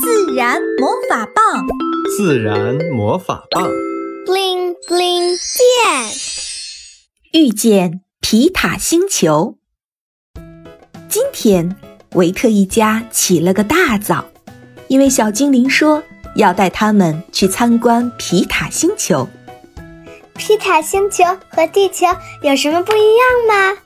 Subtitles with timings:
[0.00, 1.66] 自然魔法棒，
[2.16, 3.68] 自然魔法棒
[4.26, 6.12] ，bling bling 变，
[7.32, 9.56] 遇见皮塔星球。
[11.08, 11.76] 今天
[12.14, 14.26] 维特一家起了个大早，
[14.88, 16.02] 因为小精灵说
[16.36, 19.28] 要带他们去参观皮塔星球。
[20.36, 22.06] 皮塔星球和地球
[22.42, 23.78] 有什么不一样吗？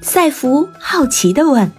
[0.00, 1.70] 赛弗好奇地问。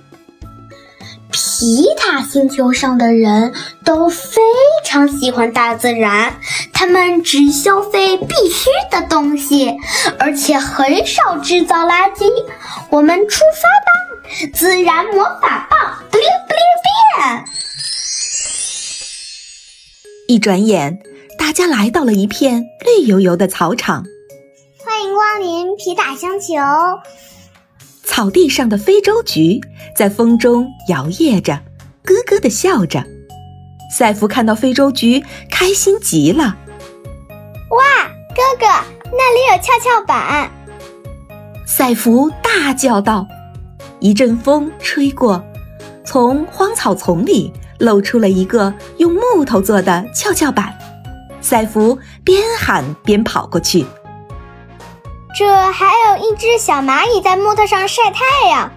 [1.59, 3.51] 皮塔星球上的人
[3.83, 4.43] 都非
[4.85, 6.35] 常喜欢大自然，
[6.71, 9.75] 他们只消费必须的东西，
[10.19, 12.31] 而且很少制造垃圾。
[12.91, 13.89] 我们出发吧！
[14.53, 16.61] 自然魔法棒，不灵不灵
[17.17, 17.45] 变！
[20.27, 20.99] 一转眼，
[21.39, 24.03] 大家来到了一片绿油油的草场。
[24.85, 26.53] 欢迎光临皮塔星球。
[28.17, 29.61] 草地上的非洲菊
[29.95, 31.53] 在风中摇曳着，
[32.01, 33.05] 咯咯地笑着。
[33.95, 36.57] 赛弗看到非洲菊，开心极了。
[37.69, 38.65] 哇，哥哥，
[39.11, 40.49] 那里有跷跷板！
[41.67, 43.27] 赛弗大叫道。
[43.99, 45.45] 一阵风吹过，
[46.03, 50.75] 从荒草丛里露出了一个用木头做的跷跷板。
[51.39, 53.85] 赛弗边喊边跑过去。
[55.37, 58.71] 这还有一只小蚂蚁在木头上晒太阳。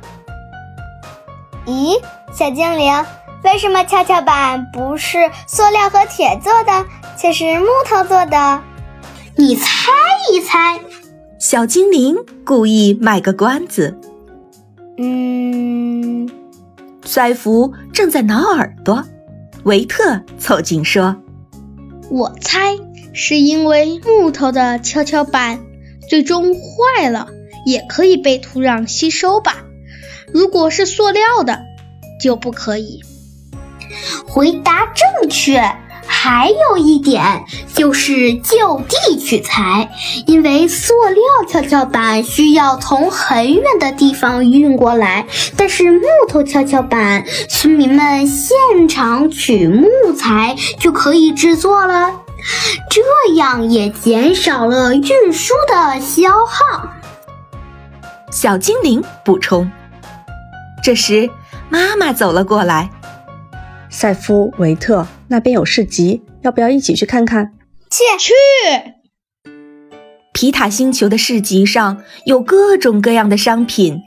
[1.64, 1.98] 咦，
[2.34, 3.02] 小精灵，
[3.44, 6.84] 为什么跷跷板不是塑料和铁做的，
[7.16, 8.60] 却是木头做的？
[9.36, 9.90] 你猜
[10.30, 10.78] 一猜。
[11.38, 13.98] 小精灵故意卖个关子。
[14.98, 16.28] 嗯，
[17.06, 19.02] 赛弗正在挠耳朵，
[19.62, 21.16] 维特凑近说
[22.12, 22.76] ：“我猜
[23.14, 25.60] 是因为木头的跷跷板。”
[26.10, 27.28] 最终坏了，
[27.64, 29.58] 也可以被土壤吸收吧。
[30.34, 31.60] 如果是塑料的，
[32.20, 33.00] 就不可以。
[34.26, 35.62] 回答正确。
[36.12, 39.88] 还有一点就是就地取材，
[40.26, 45.24] 因为塑料跷跷板需要从很远的地方运过来，
[45.56, 52.19] 但是木头跷跷板，村民们现场取木材就可以制作了。
[52.88, 56.88] 这样也减少了运输的消耗。
[58.30, 59.70] 小精灵补充。
[60.82, 61.28] 这时，
[61.68, 62.90] 妈妈走了过来。
[63.90, 67.52] 赛夫维特那边有市集，要不要一起去看看？
[67.90, 68.32] 去去。
[70.32, 73.98] 皮塔星球的市集上有各种各样的商品：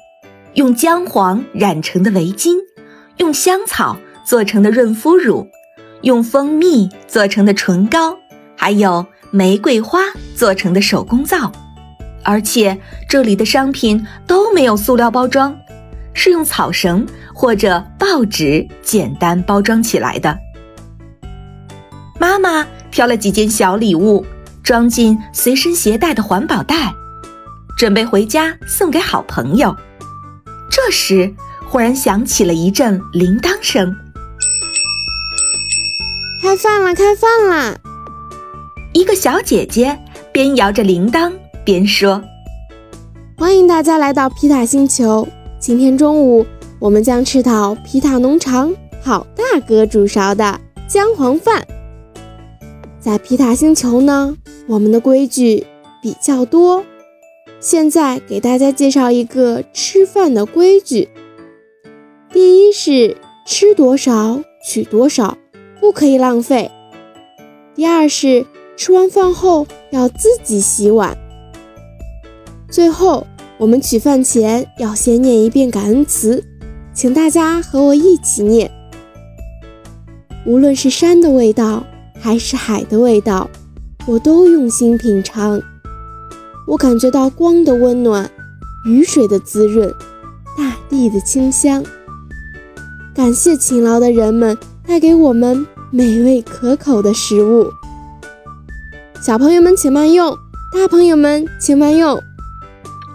[0.54, 2.56] 用姜黄染成的围巾，
[3.18, 5.48] 用香草做成的润肤乳，
[6.02, 8.18] 用蜂蜜做成的唇膏。
[8.64, 10.00] 还有玫瑰花
[10.38, 11.52] 做成的手工皂，
[12.24, 12.80] 而且
[13.10, 15.54] 这里的商品都没有塑料包装，
[16.14, 20.40] 是用草绳或者报纸简单包装起来的。
[22.18, 24.26] 妈妈挑了几件小礼物，
[24.64, 26.94] 装进随身携带的环保袋，
[27.78, 29.76] 准备回家送给好朋友。
[30.72, 31.36] 这时，
[31.68, 33.94] 忽然响起了一阵铃铛声
[36.42, 37.78] ：“开饭了，开饭了！”
[38.94, 39.98] 一个小姐姐
[40.32, 41.34] 边摇着铃铛
[41.66, 42.24] 边说
[43.36, 45.28] ：“欢迎大家来到皮塔星球。
[45.60, 46.46] 今天中午，
[46.78, 48.72] 我们将吃到皮塔农场
[49.02, 51.66] 好大哥煮烧的姜黄饭。
[53.00, 54.38] 在皮塔星球呢，
[54.68, 55.66] 我们的规矩
[56.00, 56.86] 比较多。
[57.60, 61.10] 现在给大家介绍一个吃饭的规矩：
[62.32, 63.18] 第一是
[63.48, 65.36] 吃多少取多少，
[65.80, 66.70] 不可以浪费；
[67.74, 68.46] 第二是。”
[68.76, 71.18] 吃完饭后要自己洗碗。
[72.70, 73.26] 最后，
[73.58, 76.44] 我们取饭前要先念一遍感恩词，
[76.94, 78.70] 请大家和我一起念。
[80.46, 81.84] 无论是山的味道
[82.20, 83.50] 还是海的味道，
[84.08, 85.62] 我都用心品尝。
[86.68, 88.30] 我感觉到光的温暖，
[88.88, 89.90] 雨水的滋润，
[90.58, 91.84] 大地的清香。
[93.14, 97.70] 感谢勤劳的人们带给我们美味可口的食物。
[99.26, 100.38] 小朋友们请慢用，
[100.74, 102.22] 大朋友们请慢用。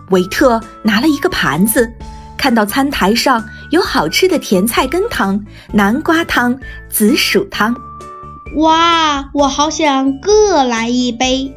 [0.08, 1.87] 维特拿了一个盘子，
[2.34, 5.38] 看到餐台上有好吃的甜菜根汤、
[5.70, 6.58] 南瓜汤、
[6.88, 7.76] 紫薯汤。
[8.56, 11.55] 哇，我好想各来一杯。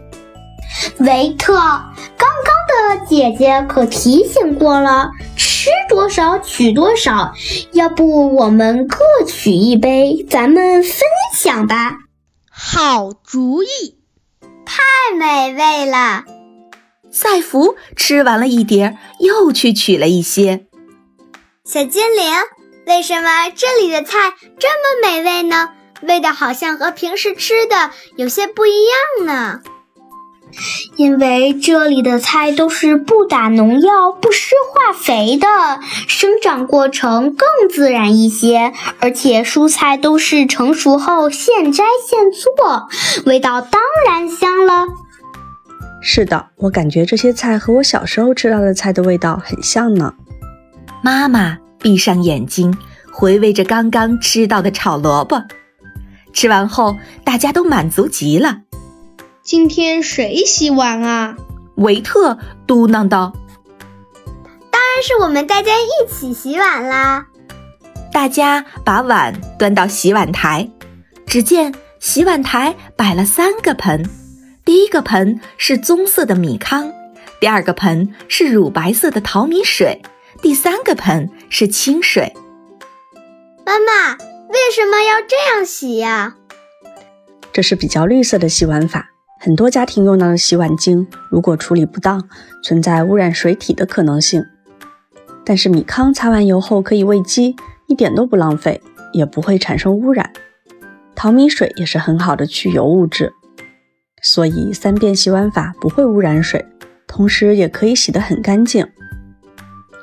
[0.98, 7.34] 维特，刚刚的姐姐可提醒过了，吃多少取多少。
[7.72, 10.94] 要不我们各取一杯，咱们分
[11.34, 12.00] 享吧。
[12.50, 14.01] 好主意。
[15.04, 16.26] 太美味了！
[17.12, 20.68] 赛福吃完了一碟，又去取了一些。
[21.66, 22.32] 小精灵，
[22.86, 25.70] 为什么这里的菜这么美味呢？
[26.04, 29.62] 味道好像和平时吃的有些不一样呢。
[30.98, 35.48] 因为这里的菜都是不打农药、不施化肥的，
[36.10, 42.90] 生长过程更自然一些，而且蔬菜都是成熟后现摘现做，
[43.26, 44.71] 味道当然香了。
[46.14, 50.14] 是的，我感觉这些菜和我小时候吃到的菜的味道很像呢。
[51.02, 52.78] 妈妈闭上眼睛，
[53.14, 55.42] 回味着刚刚吃到的炒萝卜。
[56.34, 58.64] 吃完后，大家都满足极了。
[59.42, 61.38] 今天谁洗碗啊？
[61.76, 62.38] 维特
[62.68, 63.32] 嘟囔道
[64.70, 67.28] ：“当然是我们大家一起洗碗啦！”
[68.12, 70.70] 大家把碗端到洗碗台，
[71.26, 74.10] 只见洗碗台摆了三个盆，
[74.72, 76.94] 第一个盆是棕色的米糠，
[77.42, 80.02] 第二个盆是乳白色的淘米水，
[80.42, 82.34] 第三个盆是清水。
[83.66, 86.38] 妈妈，为什么要这样洗呀？
[87.52, 89.10] 这是比较绿色的洗碗法。
[89.42, 92.30] 很多家庭用到的洗碗精，如果处理不当，
[92.64, 94.42] 存在污染水体的可能性。
[95.44, 97.58] 但是米糠擦完油后可以喂鸡，
[97.88, 98.82] 一点都不浪费，
[99.12, 100.32] 也不会产生污染。
[101.14, 103.34] 淘米水也是很好的去油物质，
[104.22, 106.64] 所以三遍洗碗法不会污染水，
[107.08, 108.88] 同时也可以洗得很干净。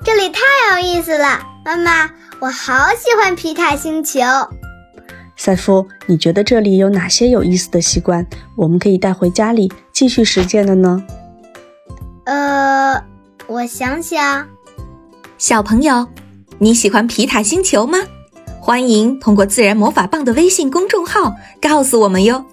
[0.05, 0.41] 这里太
[0.81, 2.11] 有意思了，妈妈，
[2.41, 4.21] 我好喜欢皮塔星球。
[5.37, 8.27] 赛夫，你觉得这里有哪些有意思的习惯，
[8.57, 11.03] 我们可以带回家里继续实践的呢？
[12.25, 13.01] 呃，
[13.47, 14.47] 我想想，
[15.39, 16.09] 小朋友，
[16.59, 17.99] 你喜欢皮塔星球吗？
[18.61, 22.45] 欢迎通过自然魔法棒的微信公众号告诉我们哟。